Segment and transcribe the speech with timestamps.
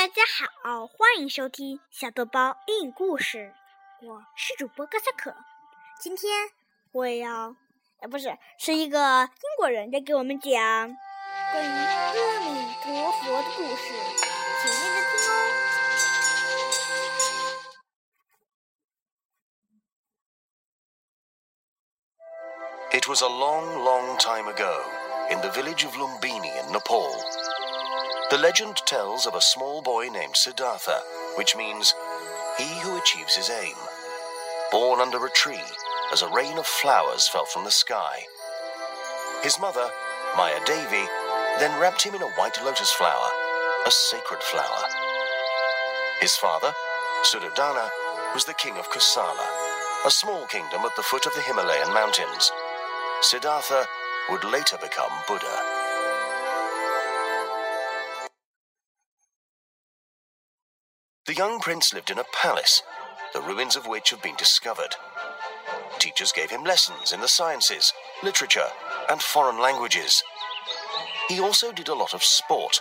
[0.00, 0.22] 大家
[0.62, 3.54] 好，欢迎收听小豆包英语故事，
[4.02, 5.34] 我是主播高小可。
[6.00, 6.30] 今天
[6.92, 7.54] 我也要，
[8.00, 10.50] 呃，不是，是一个英国人在给我们讲
[11.52, 13.92] 关于阿弥陀佛的故事，
[14.62, 15.32] 请认真听哦。
[22.92, 24.82] It was a long, long time ago
[25.30, 27.12] in the village of Lumbini in Nepal.
[28.31, 31.01] The legend tells of a small boy named Siddhartha,
[31.35, 31.93] which means
[32.57, 33.75] he who achieves his aim.
[34.71, 35.67] Born under a tree
[36.13, 38.21] as a rain of flowers fell from the sky.
[39.43, 39.91] His mother,
[40.37, 41.05] Maya Devi,
[41.59, 43.27] then wrapped him in a white lotus flower,
[43.85, 44.83] a sacred flower.
[46.21, 46.71] His father,
[47.23, 47.89] Suddhodana,
[48.33, 49.45] was the king of Kosala,
[50.05, 52.49] a small kingdom at the foot of the Himalayan mountains.
[53.23, 53.87] Siddhartha
[54.29, 55.80] would later become Buddha.
[61.41, 62.83] Young prince lived in a palace,
[63.33, 64.93] the ruins of which have been discovered.
[65.97, 68.69] Teachers gave him lessons in the sciences, literature,
[69.09, 70.21] and foreign languages.
[71.29, 72.79] He also did a lot of sport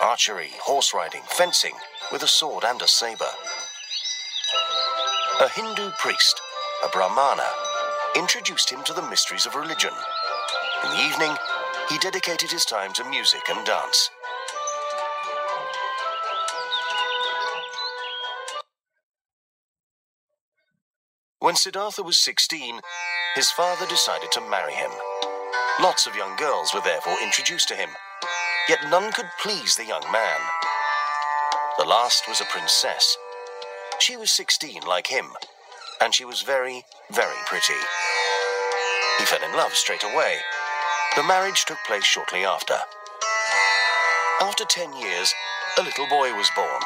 [0.00, 1.74] archery, horse riding, fencing,
[2.10, 3.32] with a sword and a saber.
[5.42, 6.40] A Hindu priest,
[6.82, 7.50] a Brahmana,
[8.16, 9.92] introduced him to the mysteries of religion.
[10.84, 11.36] In the evening,
[11.90, 14.10] he dedicated his time to music and dance.
[21.50, 22.78] When Siddhartha was 16,
[23.34, 24.92] his father decided to marry him.
[25.82, 27.88] Lots of young girls were therefore introduced to him,
[28.68, 30.38] yet none could please the young man.
[31.76, 33.16] The last was a princess.
[33.98, 35.26] She was 16 like him,
[36.00, 37.80] and she was very, very pretty.
[39.18, 40.36] He fell in love straight away.
[41.16, 42.76] The marriage took place shortly after.
[44.40, 45.34] After 10 years,
[45.78, 46.82] a little boy was born.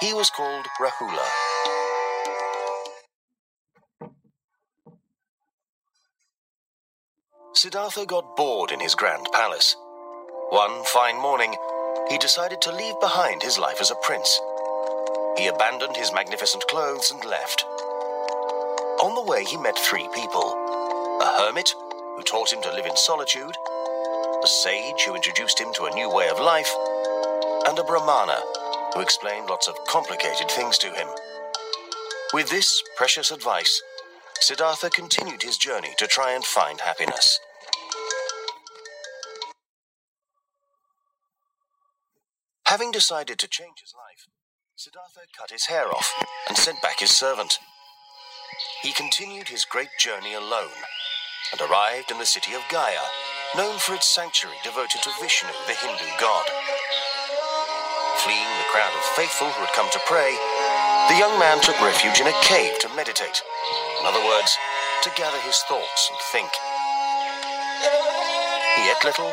[0.00, 1.53] He was called Rahula.
[7.56, 9.76] Siddhartha got bored in his grand palace.
[10.50, 11.54] One fine morning,
[12.10, 14.40] he decided to leave behind his life as a prince.
[15.38, 17.64] He abandoned his magnificent clothes and left.
[19.00, 20.52] On the way, he met three people
[21.22, 21.72] a hermit,
[22.16, 23.56] who taught him to live in solitude,
[24.42, 26.70] a sage, who introduced him to a new way of life,
[27.68, 28.40] and a brahmana,
[28.94, 31.06] who explained lots of complicated things to him.
[32.32, 33.80] With this precious advice,
[34.44, 37.40] Siddhartha continued his journey to try and find happiness.
[42.66, 44.28] Having decided to change his life,
[44.76, 46.12] Siddhartha cut his hair off
[46.46, 47.58] and sent back his servant.
[48.82, 50.76] He continued his great journey alone
[51.50, 53.08] and arrived in the city of Gaya,
[53.56, 56.44] known for its sanctuary devoted to Vishnu, the Hindu god.
[58.18, 60.36] Fleeing the crowd of faithful who had come to pray,
[61.08, 63.40] the young man took refuge in a cave to meditate.
[64.04, 64.58] In other words,
[65.02, 66.50] to gather his thoughts and think.
[68.76, 69.32] He ate little,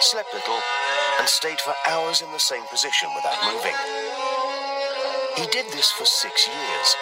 [0.00, 0.58] slept little,
[1.20, 3.76] and stayed for hours in the same position without moving.
[5.36, 6.96] He did this for six years,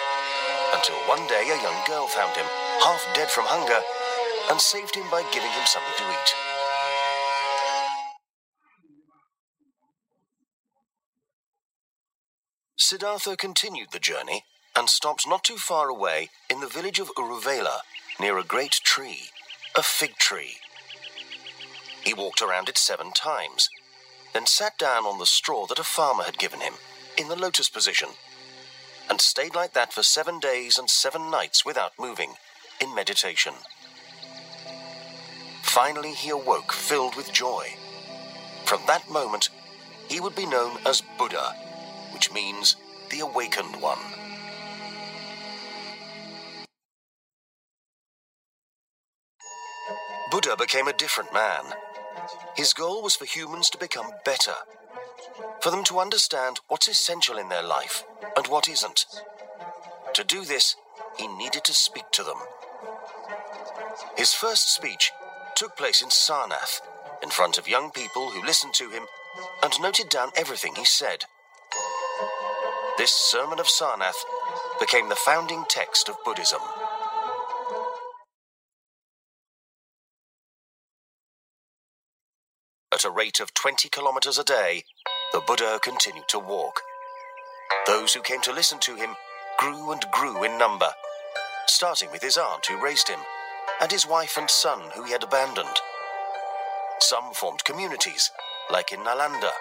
[0.75, 2.47] until one day a young girl found him,
[2.83, 3.79] half dead from hunger,
[4.51, 6.35] and saved him by giving him something to eat.
[12.75, 14.43] Siddhartha continued the journey
[14.75, 17.79] and stopped not too far away in the village of Uruvela
[18.19, 19.29] near a great tree,
[19.75, 20.55] a fig tree.
[22.03, 23.69] He walked around it seven times,
[24.33, 26.73] then sat down on the straw that a farmer had given him,
[27.17, 28.09] in the lotus position,
[29.09, 32.33] and stayed like that for seven days and seven nights without moving,
[32.81, 33.53] in meditation.
[35.63, 37.67] Finally, he awoke filled with joy.
[38.65, 39.49] From that moment,
[40.09, 41.53] he would be known as Buddha,
[42.11, 42.75] which means
[43.09, 43.99] the awakened one.
[50.45, 51.63] Buddha became a different man.
[52.55, 54.53] His goal was for humans to become better,
[55.59, 58.03] for them to understand what's essential in their life
[58.37, 59.07] and what isn't.
[60.13, 60.75] To do this,
[61.17, 62.37] he needed to speak to them.
[64.15, 65.11] His first speech
[65.55, 66.79] took place in Sarnath,
[67.23, 69.07] in front of young people who listened to him
[69.63, 71.25] and noted down everything he said.
[72.99, 74.23] This Sermon of Sarnath
[74.79, 76.61] became the founding text of Buddhism.
[82.95, 84.85] At a rate of 20 kilometers a day,
[85.33, 86.79] the Buddha continued to walk.
[87.85, 89.17] Those who came to listen to him
[89.59, 90.87] grew and grew in number,
[91.67, 93.19] starting with his aunt who raised him,
[93.81, 95.75] and his wife and son who he had abandoned.
[97.01, 98.31] Some formed communities,
[98.71, 99.51] like in Nalanda,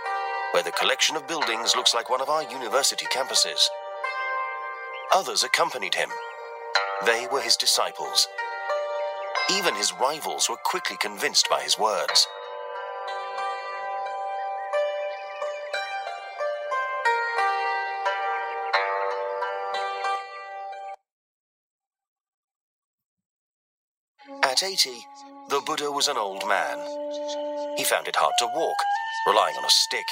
[0.53, 3.67] where the collection of buildings looks like one of our university campuses.
[5.13, 6.11] Others accompanied him.
[7.05, 8.29] They were his disciples.
[9.51, 12.29] Even his rivals were quickly convinced by his words.
[24.55, 25.09] At 80,
[25.49, 26.79] the Buddha was an old man.
[27.77, 28.77] He found it hard to walk,
[29.27, 30.07] relying on a stick.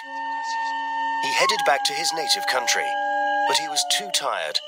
[1.23, 2.83] He headed back to his native country,
[3.47, 4.59] but he was too tired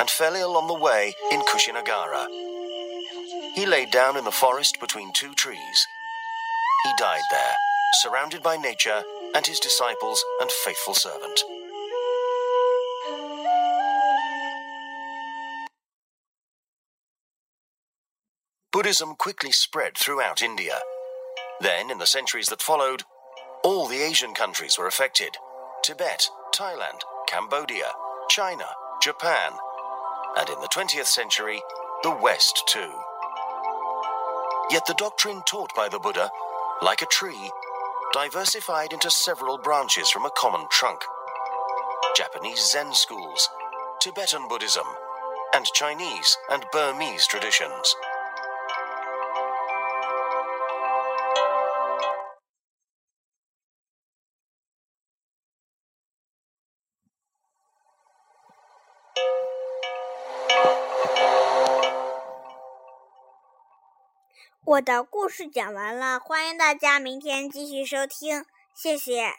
[0.00, 2.26] and fell ill on the way in Kushinagara.
[3.54, 5.86] He laid down in the forest between two trees.
[6.82, 7.54] He died there,
[8.02, 9.04] surrounded by nature
[9.36, 11.38] and his disciples and faithful servant.
[18.80, 20.78] Buddhism quickly spread throughout India.
[21.60, 23.02] Then, in the centuries that followed,
[23.62, 25.36] all the Asian countries were affected
[25.82, 27.92] Tibet, Thailand, Cambodia,
[28.30, 28.64] China,
[29.02, 29.52] Japan,
[30.38, 31.60] and in the 20th century,
[32.02, 32.90] the West too.
[34.70, 36.30] Yet the doctrine taught by the Buddha,
[36.80, 37.50] like a tree,
[38.14, 41.02] diversified into several branches from a common trunk
[42.16, 43.46] Japanese Zen schools,
[44.00, 44.86] Tibetan Buddhism,
[45.54, 47.94] and Chinese and Burmese traditions.
[64.62, 69.32] “我的故事讲完了，欢迎大家明天继续收听，谢谢。